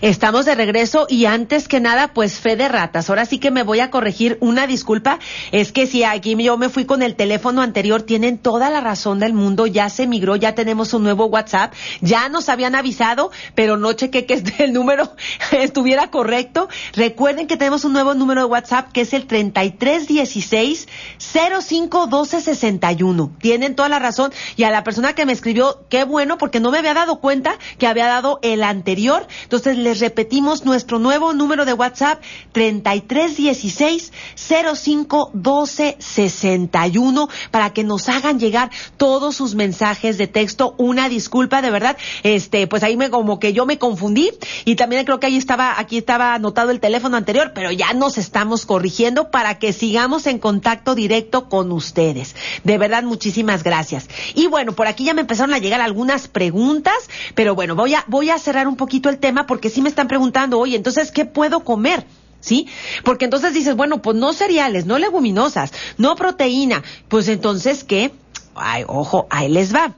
[0.00, 3.10] Estamos de regreso y antes que nada, pues fe de ratas.
[3.10, 5.18] Ahora sí que me voy a corregir una disculpa.
[5.50, 9.18] Es que si aquí yo me fui con el teléfono anterior, tienen toda la razón
[9.18, 9.66] del mundo.
[9.66, 11.74] Ya se migró, ya tenemos un nuevo WhatsApp.
[12.00, 15.16] Ya nos habían avisado, pero no chequé que el número
[15.50, 16.68] estuviera correcto.
[16.94, 20.86] Recuerden que tenemos un nuevo número de WhatsApp que es el 3316
[21.18, 23.32] 051261.
[23.40, 24.32] Tienen toda la razón.
[24.56, 27.58] Y a la persona que me escribió, qué bueno, porque no me había dado cuenta
[27.78, 29.26] que había dado el anterior.
[29.42, 32.20] Entonces, les repetimos nuestro nuevo número de WhatsApp
[32.52, 40.74] 3316 051261 para que nos hagan llegar todos sus mensajes de texto.
[40.76, 44.30] Una disculpa, de verdad, este, pues ahí me como que yo me confundí
[44.66, 48.18] y también creo que ahí estaba, aquí estaba anotado el teléfono anterior, pero ya nos
[48.18, 52.36] estamos corrigiendo para que sigamos en contacto directo con ustedes.
[52.62, 54.06] De verdad, muchísimas gracias.
[54.34, 58.04] Y bueno, por aquí ya me empezaron a llegar algunas preguntas, pero bueno, voy a,
[58.06, 61.24] voy a cerrar un poquito el tema porque sí me están preguntando, oye, entonces, ¿qué
[61.24, 62.04] puedo comer?
[62.40, 62.66] ¿Sí?
[63.04, 66.82] Porque entonces dices, bueno, pues no cereales, no leguminosas, no proteína.
[67.06, 68.10] Pues entonces, ¿qué?
[68.56, 69.94] Ay, ojo, ahí les va.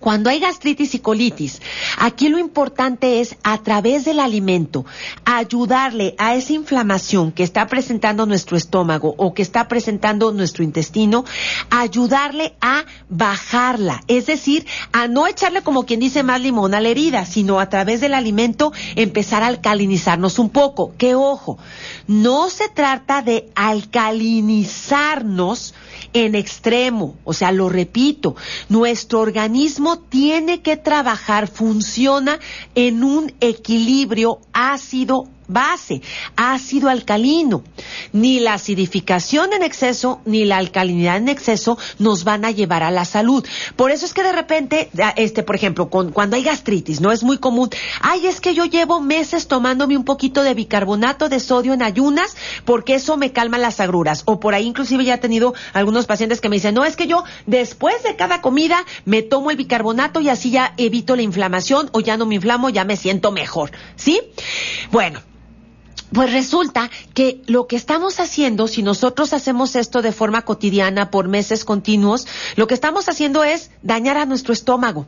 [0.00, 1.60] Cuando hay gastritis y colitis,
[1.98, 4.84] aquí lo importante es a través del alimento
[5.24, 11.24] ayudarle a esa inflamación que está presentando nuestro estómago o que está presentando nuestro intestino,
[11.70, 16.88] ayudarle a bajarla, es decir, a no echarle como quien dice más limón a la
[16.88, 20.92] herida, sino a través del alimento empezar a alcalinizarnos un poco.
[20.98, 21.58] Que ojo,
[22.06, 25.74] no se trata de alcalinizarnos
[26.24, 28.36] en extremo, o sea, lo repito,
[28.70, 32.38] nuestro organismo tiene que trabajar, funciona
[32.74, 36.02] en un equilibrio ácido base,
[36.36, 37.62] ácido alcalino.
[38.12, 42.90] Ni la acidificación en exceso ni la alcalinidad en exceso nos van a llevar a
[42.90, 43.44] la salud.
[43.76, 47.38] Por eso es que de repente, este, por ejemplo, cuando hay gastritis, no es muy
[47.38, 47.70] común.
[48.00, 52.36] Ay, es que yo llevo meses tomándome un poquito de bicarbonato de sodio en ayunas
[52.64, 54.22] porque eso me calma las agruras.
[54.26, 57.06] O por ahí inclusive ya he tenido algunos pacientes que me dicen, no, es que
[57.06, 61.90] yo después de cada comida me tomo el bicarbonato y así ya evito la inflamación
[61.92, 63.70] o ya no me inflamo, ya me siento mejor.
[63.96, 64.20] ¿Sí?
[64.90, 65.20] Bueno,
[66.12, 71.26] Pues resulta que lo que estamos haciendo, si nosotros hacemos esto de forma cotidiana por
[71.26, 75.06] meses continuos, lo que estamos haciendo es dañar a nuestro estómago,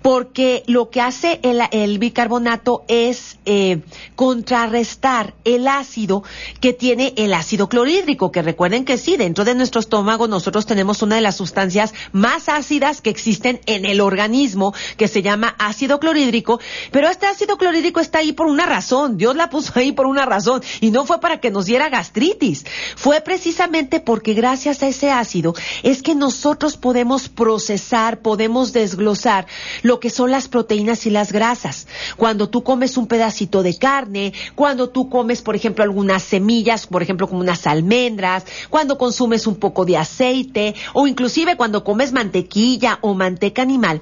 [0.00, 3.82] porque lo que hace el, bicarbonato es eh,
[4.14, 6.22] contrarrestar el ácido
[6.60, 11.02] que tiene el ácido clorhídrico, que recuerden que sí, dentro de nuestro estómago nosotros tenemos
[11.02, 15.98] una de las sustancias más ácidas que existen en el organismo, que se llama ácido
[15.98, 16.60] clorhídrico,
[16.92, 20.27] pero este ácido clorhídrico está ahí por una razón, Dios la puso ahí por una
[20.28, 22.64] razón y no fue para que nos diera gastritis,
[22.96, 29.46] fue precisamente porque gracias a ese ácido es que nosotros podemos procesar, podemos desglosar
[29.82, 31.86] lo que son las proteínas y las grasas.
[32.16, 37.02] Cuando tú comes un pedacito de carne, cuando tú comes, por ejemplo, algunas semillas, por
[37.02, 42.98] ejemplo, como unas almendras, cuando consumes un poco de aceite o inclusive cuando comes mantequilla
[43.02, 44.00] o manteca animal,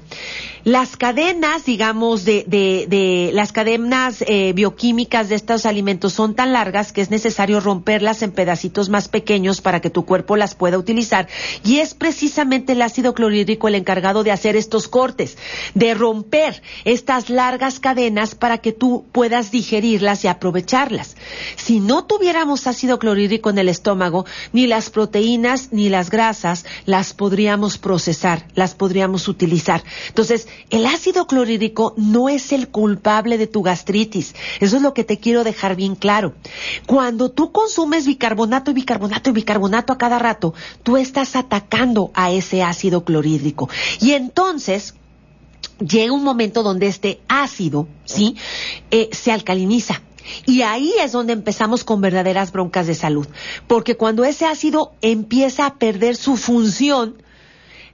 [0.67, 6.51] las cadenas, digamos, de, de, de las cadenas eh, bioquímicas de estos alimentos son tan
[6.51, 10.77] largas que es necesario romperlas en pedacitos más pequeños para que tu cuerpo las pueda
[10.77, 11.29] utilizar.
[11.63, 15.37] Y es precisamente el ácido clorhídrico el encargado de hacer estos cortes,
[15.73, 21.15] de romper estas largas cadenas para que tú puedas digerirlas y aprovecharlas.
[21.55, 27.13] Si no tuviéramos ácido clorhídrico en el estómago, ni las proteínas ni las grasas las
[27.13, 29.81] podríamos procesar, las podríamos utilizar.
[30.09, 34.35] Entonces, el ácido clorhídrico no es el culpable de tu gastritis.
[34.59, 36.33] Eso es lo que te quiero dejar bien claro.
[36.85, 42.31] Cuando tú consumes bicarbonato y bicarbonato y bicarbonato a cada rato, tú estás atacando a
[42.31, 43.69] ese ácido clorhídrico.
[44.01, 44.95] Y entonces,
[45.79, 48.35] llega un momento donde este ácido, ¿sí?
[48.91, 50.01] Eh, se alcaliniza.
[50.45, 53.27] Y ahí es donde empezamos con verdaderas broncas de salud.
[53.67, 57.21] Porque cuando ese ácido empieza a perder su función,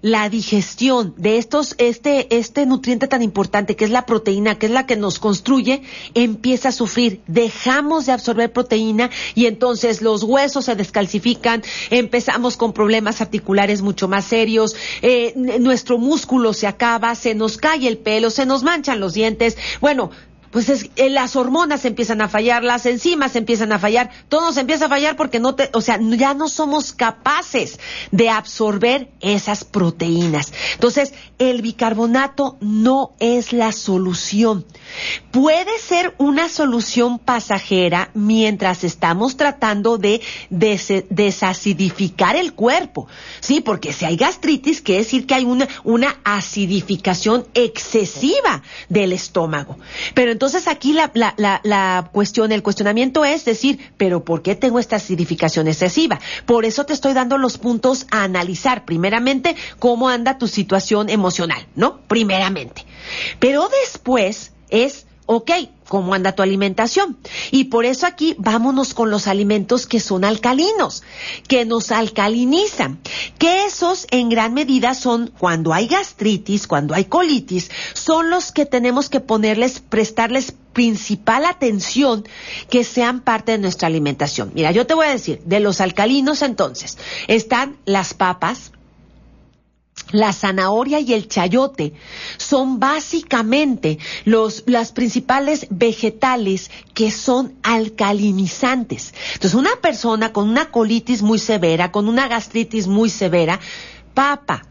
[0.04, 4.72] la digestión de estos, este, este nutriente tan importante que es la proteína, que es
[4.74, 5.82] la que nos construye,
[6.14, 7.22] empieza a sufrir.
[7.26, 14.10] Dejamos de absorber proteína y entonces los huesos se descalcifican, empezamos con problemas articulares mucho
[14.10, 19.00] más serios, eh, nuestro músculo se acaba, se nos cae el pelo, se nos manchan
[19.00, 19.58] los dientes.
[19.80, 20.12] Bueno,
[20.54, 24.62] pues es, eh, las hormonas empiezan a fallar, las enzimas empiezan a fallar, todo se
[24.62, 27.80] empieza a fallar porque no te, o sea, ya no somos capaces
[28.12, 30.54] de absorber esas proteínas.
[30.76, 34.64] Entonces, el bicarbonato no es la solución.
[35.32, 43.08] Puede ser una solución pasajera mientras estamos tratando de desacidificar el cuerpo.
[43.40, 49.80] Sí, porque si hay gastritis, quiere decir que hay una, una acidificación excesiva del estómago.
[50.14, 54.80] Pero entonces aquí la, la, la, cuestión, el cuestionamiento es decir, pero ¿por qué tengo
[54.80, 56.20] esta acidificación excesiva?
[56.46, 58.86] Por eso te estoy dando los puntos a analizar.
[58.86, 62.02] Primeramente, cómo anda tu situación emocional, ¿no?
[62.08, 62.86] Primeramente.
[63.40, 65.52] Pero después es ok,
[65.88, 67.18] ¿cómo anda tu alimentación?
[67.52, 71.04] Y por eso aquí vámonos con los alimentos que son alcalinos,
[71.48, 73.00] que nos alcalinizan,
[73.38, 78.66] que esos en gran medida son cuando hay gastritis, cuando hay colitis, son los que
[78.66, 82.26] tenemos que ponerles, prestarles principal atención
[82.70, 84.52] que sean parte de nuestra alimentación.
[84.54, 88.72] Mira, yo te voy a decir, de los alcalinos entonces, están las papas,
[90.14, 91.92] la zanahoria y el chayote
[92.38, 99.14] son básicamente los, las principales vegetales que son alcalinizantes.
[99.34, 103.60] Entonces, una persona con una colitis muy severa, con una gastritis muy severa,
[104.14, 104.66] papa,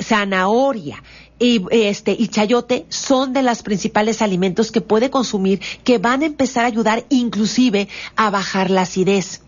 [0.00, 1.02] zanahoria,
[1.38, 6.26] y este y chayote son de los principales alimentos que puede consumir que van a
[6.26, 9.43] empezar a ayudar inclusive a bajar la acidez.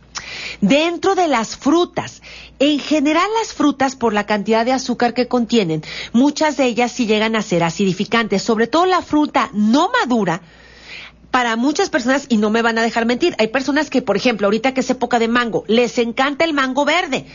[0.60, 2.22] Dentro de las frutas,
[2.58, 7.06] en general las frutas por la cantidad de azúcar que contienen, muchas de ellas sí
[7.06, 10.42] llegan a ser acidificantes, sobre todo la fruta no madura,
[11.30, 14.46] para muchas personas, y no me van a dejar mentir, hay personas que, por ejemplo,
[14.46, 17.26] ahorita que es época de mango, les encanta el mango verde.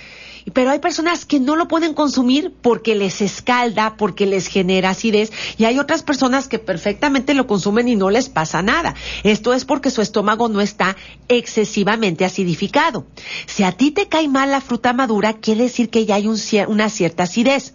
[0.53, 5.31] Pero hay personas que no lo pueden consumir porque les escalda, porque les genera acidez,
[5.57, 8.95] y hay otras personas que perfectamente lo consumen y no les pasa nada.
[9.23, 10.95] Esto es porque su estómago no está
[11.27, 13.05] excesivamente acidificado.
[13.45, 16.89] Si a ti te cae mal la fruta madura, quiere decir que ya hay una
[16.89, 17.73] cierta acidez.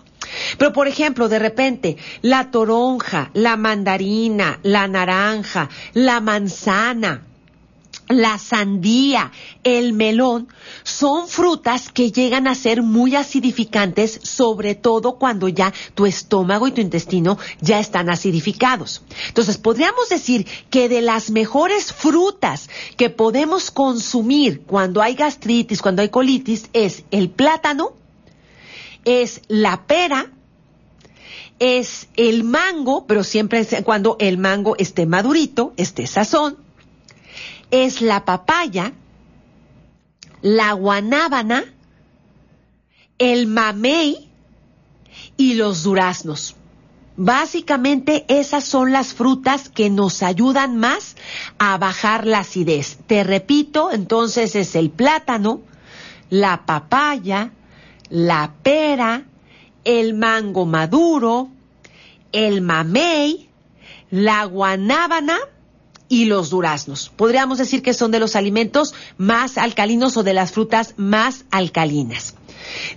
[0.59, 7.26] Pero, por ejemplo, de repente, la toronja, la mandarina, la naranja, la manzana,
[8.09, 9.33] la sandía,
[9.65, 10.49] el melón,
[10.85, 16.73] son frutas que llegan a ser muy acidificantes, sobre todo cuando ya tu estómago y
[16.73, 19.03] tu intestino ya están acidificados.
[19.29, 26.03] Entonces, podríamos decir que de las mejores frutas que podemos consumir cuando hay gastritis, cuando
[26.03, 27.95] hay colitis, es el plátano,
[29.05, 30.33] es la pera,
[31.59, 36.66] es el mango, pero siempre cuando el mango esté madurito, esté sazón,
[37.71, 38.93] es la papaya,
[40.43, 41.65] la guanábana,
[43.19, 44.31] el mamey
[45.37, 46.57] y los duraznos.
[47.17, 51.17] Básicamente esas son las frutas que nos ayudan más
[51.59, 52.99] a bajar la acidez.
[53.07, 55.63] Te repito, entonces es el plátano,
[56.29, 57.53] la papaya,
[58.11, 59.25] la pera,
[59.85, 61.49] el mango maduro,
[62.33, 63.49] el mamey,
[64.11, 65.39] la guanábana
[66.09, 67.11] y los duraznos.
[67.15, 72.35] Podríamos decir que son de los alimentos más alcalinos o de las frutas más alcalinas.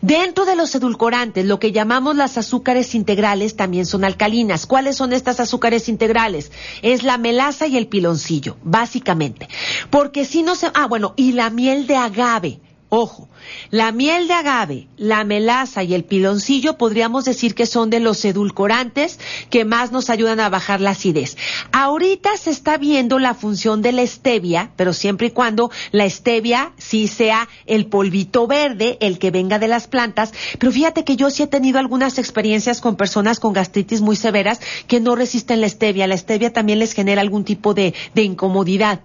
[0.01, 4.65] Dentro de los edulcorantes, lo que llamamos las azúcares integrales también son alcalinas.
[4.65, 6.51] ¿Cuáles son estas azúcares integrales?
[6.81, 9.47] Es la melaza y el piloncillo, básicamente.
[9.89, 10.71] Porque si no se...
[10.73, 12.59] Ah, bueno, y la miel de agave.
[12.91, 13.29] Ojo,
[13.69, 18.25] la miel de agave, la melaza y el piloncillo podríamos decir que son de los
[18.25, 19.19] edulcorantes
[19.51, 21.37] que más nos ayudan a bajar la acidez.
[21.71, 26.73] Ahorita se está viendo la función de la stevia, pero siempre y cuando la stevia
[26.77, 30.33] sí sea el polvito verde, el que venga de las plantas.
[30.57, 34.61] Pero fíjate que yo sí he tenido algunas experiencias con personas con gastritis muy severas
[34.87, 36.07] que no resisten la stevia.
[36.07, 39.01] La stevia también les genera algún tipo de, de incomodidad.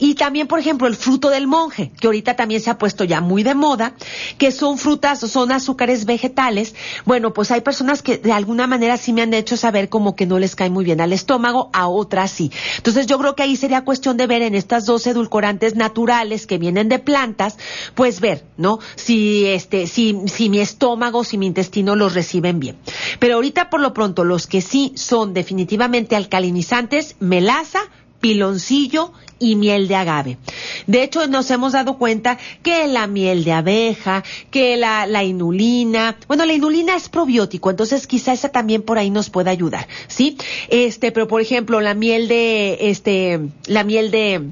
[0.00, 3.27] Y también, por ejemplo, el fruto del monje, que ahorita también se ha puesto ya
[3.28, 3.94] muy de moda,
[4.38, 6.74] que son frutas, son azúcares vegetales.
[7.04, 10.26] Bueno, pues hay personas que de alguna manera sí me han hecho saber como que
[10.26, 12.50] no les cae muy bien al estómago, a otras sí.
[12.78, 16.58] Entonces yo creo que ahí sería cuestión de ver en estas dos edulcorantes naturales que
[16.58, 17.58] vienen de plantas,
[17.94, 18.78] pues ver, ¿no?
[18.96, 22.76] Si este, si, si mi estómago, si mi intestino los reciben bien.
[23.18, 27.80] Pero ahorita por lo pronto los que sí son definitivamente alcalinizantes, melaza,
[28.20, 30.38] piloncillo y miel de agave.
[30.86, 36.16] De hecho, nos hemos dado cuenta que la miel de abeja, que la, la inulina,
[36.26, 40.36] bueno, la inulina es probiótico, entonces quizá esa también por ahí nos pueda ayudar, ¿sí?
[40.68, 44.50] Este, pero por ejemplo, la miel de, este, la miel de,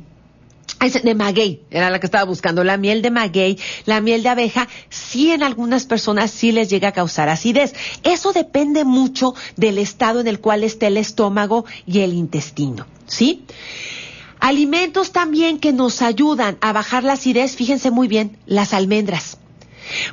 [1.03, 4.69] de maguey, era la que estaba buscando, la miel de maguey, la miel de abeja,
[4.91, 7.75] sí en algunas personas sí les llega a causar acidez.
[8.03, 13.45] Eso depende mucho del estado en el cual esté el estómago y el intestino, ¿sí?
[14.41, 19.39] Alimentos también que nos ayudan a bajar la acidez, fíjense muy bien, las almendras.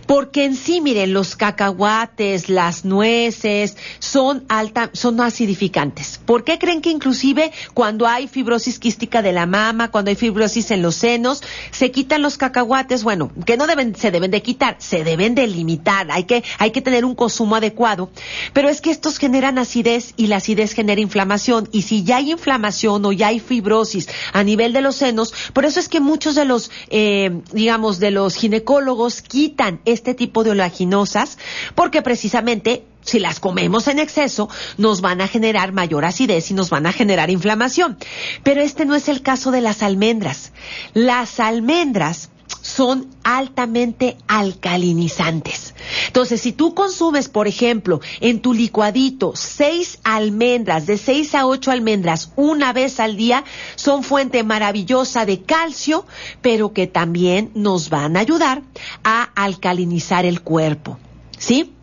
[0.08, 6.20] Porque en sí, miren, los cacahuates, las nueces, son alta, son acidificantes.
[6.26, 10.72] ¿Por qué creen que inclusive cuando hay fibrosis quística de la mama, cuando hay fibrosis
[10.72, 13.04] en los senos, se quitan los cacahuates?
[13.04, 16.12] Bueno, que no deben, se deben de quitar, se deben de limitar.
[16.12, 18.10] Hay que, hay que tener un consumo adecuado.
[18.54, 21.70] Pero es que estos generan acidez y la acidez genera inflamación.
[21.72, 25.66] Y si ya hay inflamación o ya hay fibrosis a nivel de los senos, por
[25.66, 30.52] eso es que muchos de los, eh, digamos, de los ginecólogos quitan este tipo de
[30.52, 31.38] oleaginosas
[31.76, 36.70] porque precisamente si las comemos en exceso, nos van a generar mayor acidez y nos
[36.70, 37.98] van a generar inflamación.
[38.44, 40.54] Pero este no es el caso de las almendras.
[40.94, 42.30] Las almendras
[42.64, 45.76] son altamente alcalinizantes.
[46.08, 51.70] Entonces, si tú consumes, por ejemplo, en tu licuadito seis almendras, de seis a ocho
[51.70, 53.44] almendras una vez al día,
[53.76, 56.06] son fuente maravillosa de calcio,
[56.42, 58.64] pero que también nos van a ayudar
[59.04, 60.98] a alcalinizar el cuerpo.
[61.38, 61.74] ¿Sí?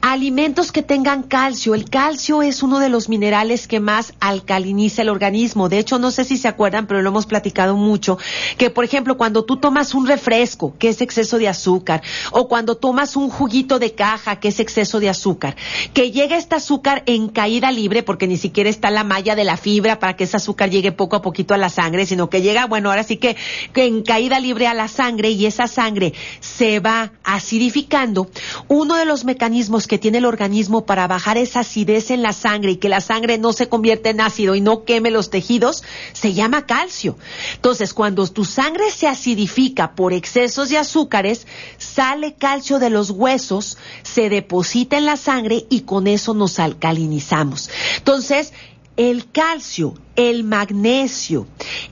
[0.00, 1.74] Alimentos que tengan calcio.
[1.74, 5.68] El calcio es uno de los minerales que más alcaliniza el organismo.
[5.68, 8.18] De hecho, no sé si se acuerdan, pero lo hemos platicado mucho,
[8.58, 12.02] que por ejemplo, cuando tú tomas un refresco, que es exceso de azúcar,
[12.32, 15.56] o cuando tomas un juguito de caja, que es exceso de azúcar,
[15.94, 19.56] que llega este azúcar en caída libre, porque ni siquiera está la malla de la
[19.56, 22.66] fibra para que ese azúcar llegue poco a poquito a la sangre, sino que llega,
[22.66, 23.36] bueno, ahora sí que,
[23.72, 28.28] que en caída libre a la sangre y esa sangre se va acidificando.
[28.68, 29.51] Uno de los mecanismos
[29.86, 33.36] que tiene el organismo para bajar esa acidez en la sangre y que la sangre
[33.36, 35.82] no se convierta en ácido y no queme los tejidos,
[36.12, 37.16] se llama calcio.
[37.54, 41.46] Entonces, cuando tu sangre se acidifica por excesos de azúcares,
[41.76, 47.68] sale calcio de los huesos, se deposita en la sangre y con eso nos alcalinizamos.
[47.98, 48.52] Entonces,
[48.96, 51.46] el calcio, el magnesio,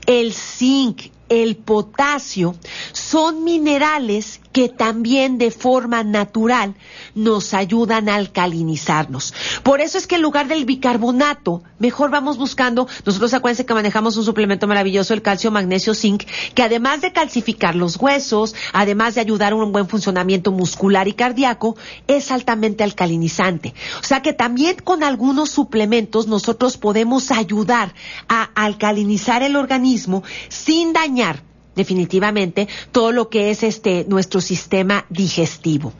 [0.07, 2.55] el zinc, el potasio
[2.91, 6.75] son minerales que también de forma natural
[7.15, 9.33] nos ayudan a alcalinizarnos.
[9.63, 14.17] Por eso es que en lugar del bicarbonato, mejor vamos buscando, nosotros acuérdense que manejamos
[14.17, 16.23] un suplemento maravilloso, el calcio, magnesio, zinc,
[16.53, 21.13] que además de calcificar los huesos, además de ayudar a un buen funcionamiento muscular y
[21.13, 21.75] cardíaco,
[22.07, 23.73] es altamente alcalinizante.
[23.99, 27.93] O sea que también con algunos suplementos nosotros podemos ayudar
[28.27, 35.93] a alcalinizar el organismo sin dañar definitivamente todo lo que es este nuestro sistema digestivo.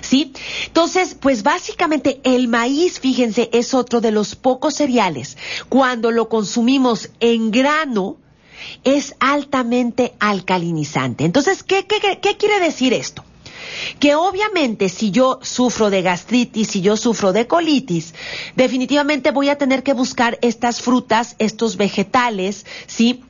[0.00, 0.32] ¿Sí?
[0.66, 5.36] Entonces, pues básicamente el maíz, fíjense, es otro de los pocos cereales.
[5.68, 8.16] Cuando lo consumimos en grano,
[8.84, 11.24] es altamente alcalinizante.
[11.24, 13.24] Entonces, ¿qué, qué, qué quiere decir esto?
[13.98, 18.14] que obviamente si yo sufro de gastritis, si yo sufro de colitis,
[18.56, 23.24] definitivamente voy a tener que buscar estas frutas, estos vegetales, ¿sí?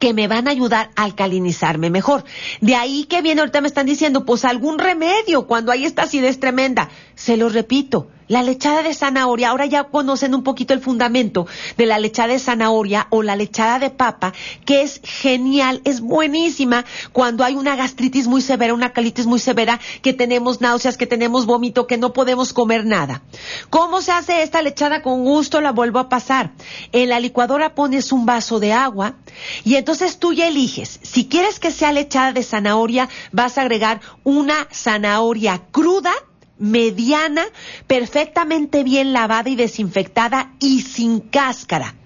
[0.00, 2.24] Que me van a ayudar a alcalinizarme mejor.
[2.60, 6.40] De ahí que viene, ahorita me están diciendo, pues algún remedio cuando hay esta acidez
[6.40, 6.88] tremenda.
[7.14, 11.84] Se lo repito, la lechada de zanahoria, ahora ya conocen un poquito el fundamento de
[11.84, 14.32] la lechada de zanahoria o la lechada de papa,
[14.64, 19.80] que es genial, es buenísima cuando hay una gastritis muy severa, una colitis muy severa,
[20.00, 23.22] que tenemos náuseas, que tenemos vómito, que no podemos comer nada.
[23.68, 25.02] ¿Cómo se hace esta lechada?
[25.02, 26.52] Con gusto la vuelvo a pasar.
[26.92, 29.16] En la licuadora pones un vaso de agua
[29.64, 31.00] y entonces tú ya eliges.
[31.02, 36.12] Si quieres que sea lechada de zanahoria, vas a agregar una zanahoria cruda
[36.60, 37.44] mediana,
[37.86, 41.96] perfectamente bien lavada y desinfectada y sin cáscara.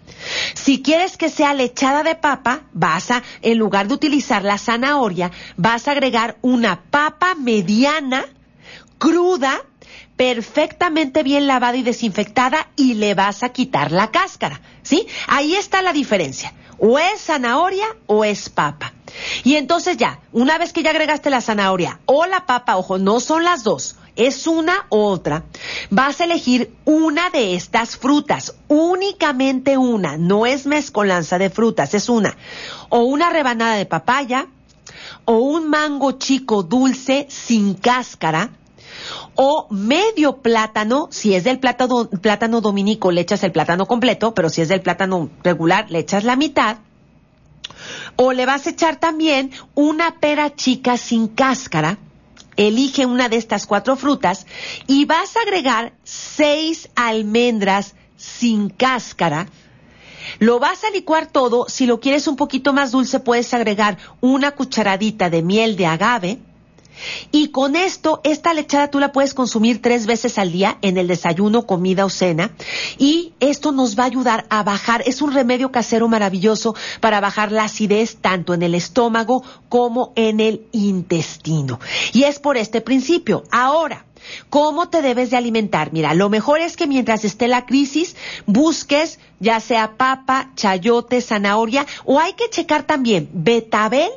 [0.55, 5.31] Si quieres que sea lechada de papa, vas a, en lugar de utilizar la zanahoria,
[5.57, 8.25] vas a agregar una papa mediana,
[8.99, 9.61] cruda,
[10.17, 14.61] perfectamente bien lavada y desinfectada y le vas a quitar la cáscara.
[14.83, 15.07] ¿Sí?
[15.27, 16.55] Ahí está la diferencia.
[16.79, 18.93] O es zanahoria o es papa.
[19.43, 23.21] Y entonces ya, una vez que ya agregaste la zanahoria o la papa, ojo, no
[23.21, 25.45] son las dos es una u otra,
[25.91, 32.09] vas a elegir una de estas frutas, únicamente una, no es mezcolanza de frutas, es
[32.09, 32.37] una,
[32.89, 34.49] o una rebanada de papaya,
[35.25, 38.51] o un mango chico dulce sin cáscara,
[39.35, 44.49] o medio plátano, si es del plátano, plátano dominico le echas el plátano completo, pero
[44.49, 46.79] si es del plátano regular le echas la mitad,
[48.17, 51.99] o le vas a echar también una pera chica sin cáscara,
[52.57, 54.47] elige una de estas cuatro frutas
[54.87, 59.49] y vas a agregar seis almendras sin cáscara.
[60.39, 61.67] Lo vas a licuar todo.
[61.69, 66.39] Si lo quieres un poquito más dulce, puedes agregar una cucharadita de miel de agave
[67.33, 71.09] y con esto, esta lechada tú la puedes consumir tres veces al día en el
[71.09, 72.53] desayuno, comida o cena.
[72.99, 77.53] Y esto nos va a ayudar a bajar, es un remedio casero maravilloso para bajar
[77.53, 81.81] la acidez tanto en el estómago como en el intestino.
[82.13, 83.45] Y es por este principio.
[83.51, 84.07] Ahora,
[84.49, 85.93] ¿Cómo te debes de alimentar?
[85.93, 88.17] Mira, lo mejor es que mientras esté la crisis
[88.47, 94.11] busques ya sea papa, chayote, zanahoria o hay que checar también betabel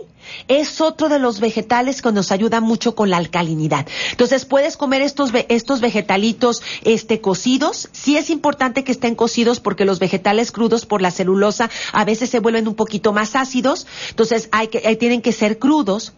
[0.48, 3.88] es otro de los vegetales que nos ayuda mucho con la alcalinidad.
[4.12, 7.90] Entonces, puedes comer estos, estos vegetalitos este, cocidos.
[7.92, 12.30] Sí es importante que estén cocidos porque los vegetales crudos por la celulosa a veces
[12.30, 13.88] se vuelven un poquito más ácidos.
[14.10, 16.14] Entonces, hay que, tienen que ser crudos.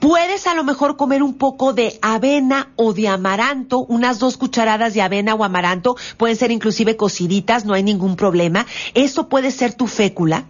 [0.00, 4.94] Puedes a lo mejor comer un poco de avena o de amaranto, unas dos cucharadas
[4.94, 5.96] de avena o amaranto.
[6.16, 8.66] Pueden ser inclusive cociditas, no hay ningún problema.
[8.94, 10.46] Eso puede ser tu fécula.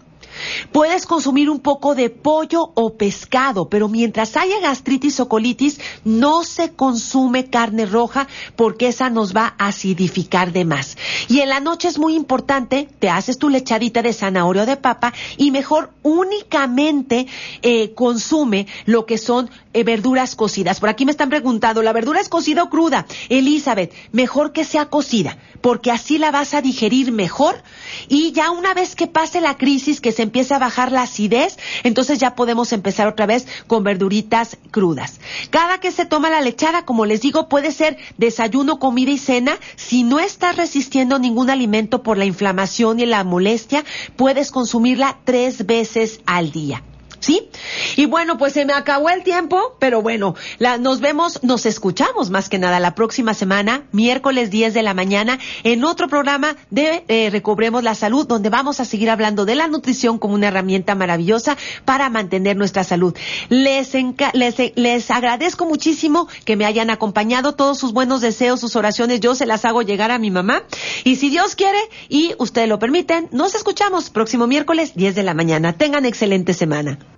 [0.72, 6.44] Puedes consumir un poco de pollo o pescado, pero mientras haya gastritis o colitis, no
[6.44, 10.96] se consume carne roja porque esa nos va a acidificar de más.
[11.28, 14.76] Y en la noche es muy importante, te haces tu lechadita de zanahoria o de
[14.76, 17.26] papa y mejor únicamente
[17.62, 20.80] eh, consume lo que son eh, verduras cocidas.
[20.80, 23.06] Por aquí me están preguntando, ¿la verdura es cocida o cruda?
[23.28, 27.62] Elizabeth, mejor que sea cocida, porque así la vas a digerir mejor
[28.08, 31.58] y ya una vez que pase la crisis, que se empiece a bajar la acidez,
[31.82, 35.20] entonces ya podemos empezar otra vez con verduritas crudas.
[35.50, 39.58] Cada que se toma la lechada, como les digo, puede ser desayuno, comida y cena.
[39.76, 43.84] Si no estás resistiendo ningún alimento por la inflamación y la molestia,
[44.16, 46.82] puedes consumirla tres veces al día.
[47.20, 47.48] ¿Sí?
[47.96, 52.30] Y bueno, pues se me acabó el tiempo, pero bueno, la, nos vemos, nos escuchamos
[52.30, 57.04] más que nada la próxima semana, miércoles 10 de la mañana, en otro programa de
[57.08, 60.94] eh, Recobremos la Salud, donde vamos a seguir hablando de la nutrición como una herramienta
[60.94, 63.16] maravillosa para mantener nuestra salud.
[63.48, 63.92] Les,
[64.32, 69.34] les, les agradezco muchísimo que me hayan acompañado, todos sus buenos deseos, sus oraciones, yo
[69.34, 70.62] se las hago llegar a mi mamá.
[71.04, 75.34] Y si Dios quiere y ustedes lo permiten, nos escuchamos próximo miércoles 10 de la
[75.34, 75.72] mañana.
[75.72, 77.17] Tengan excelente semana.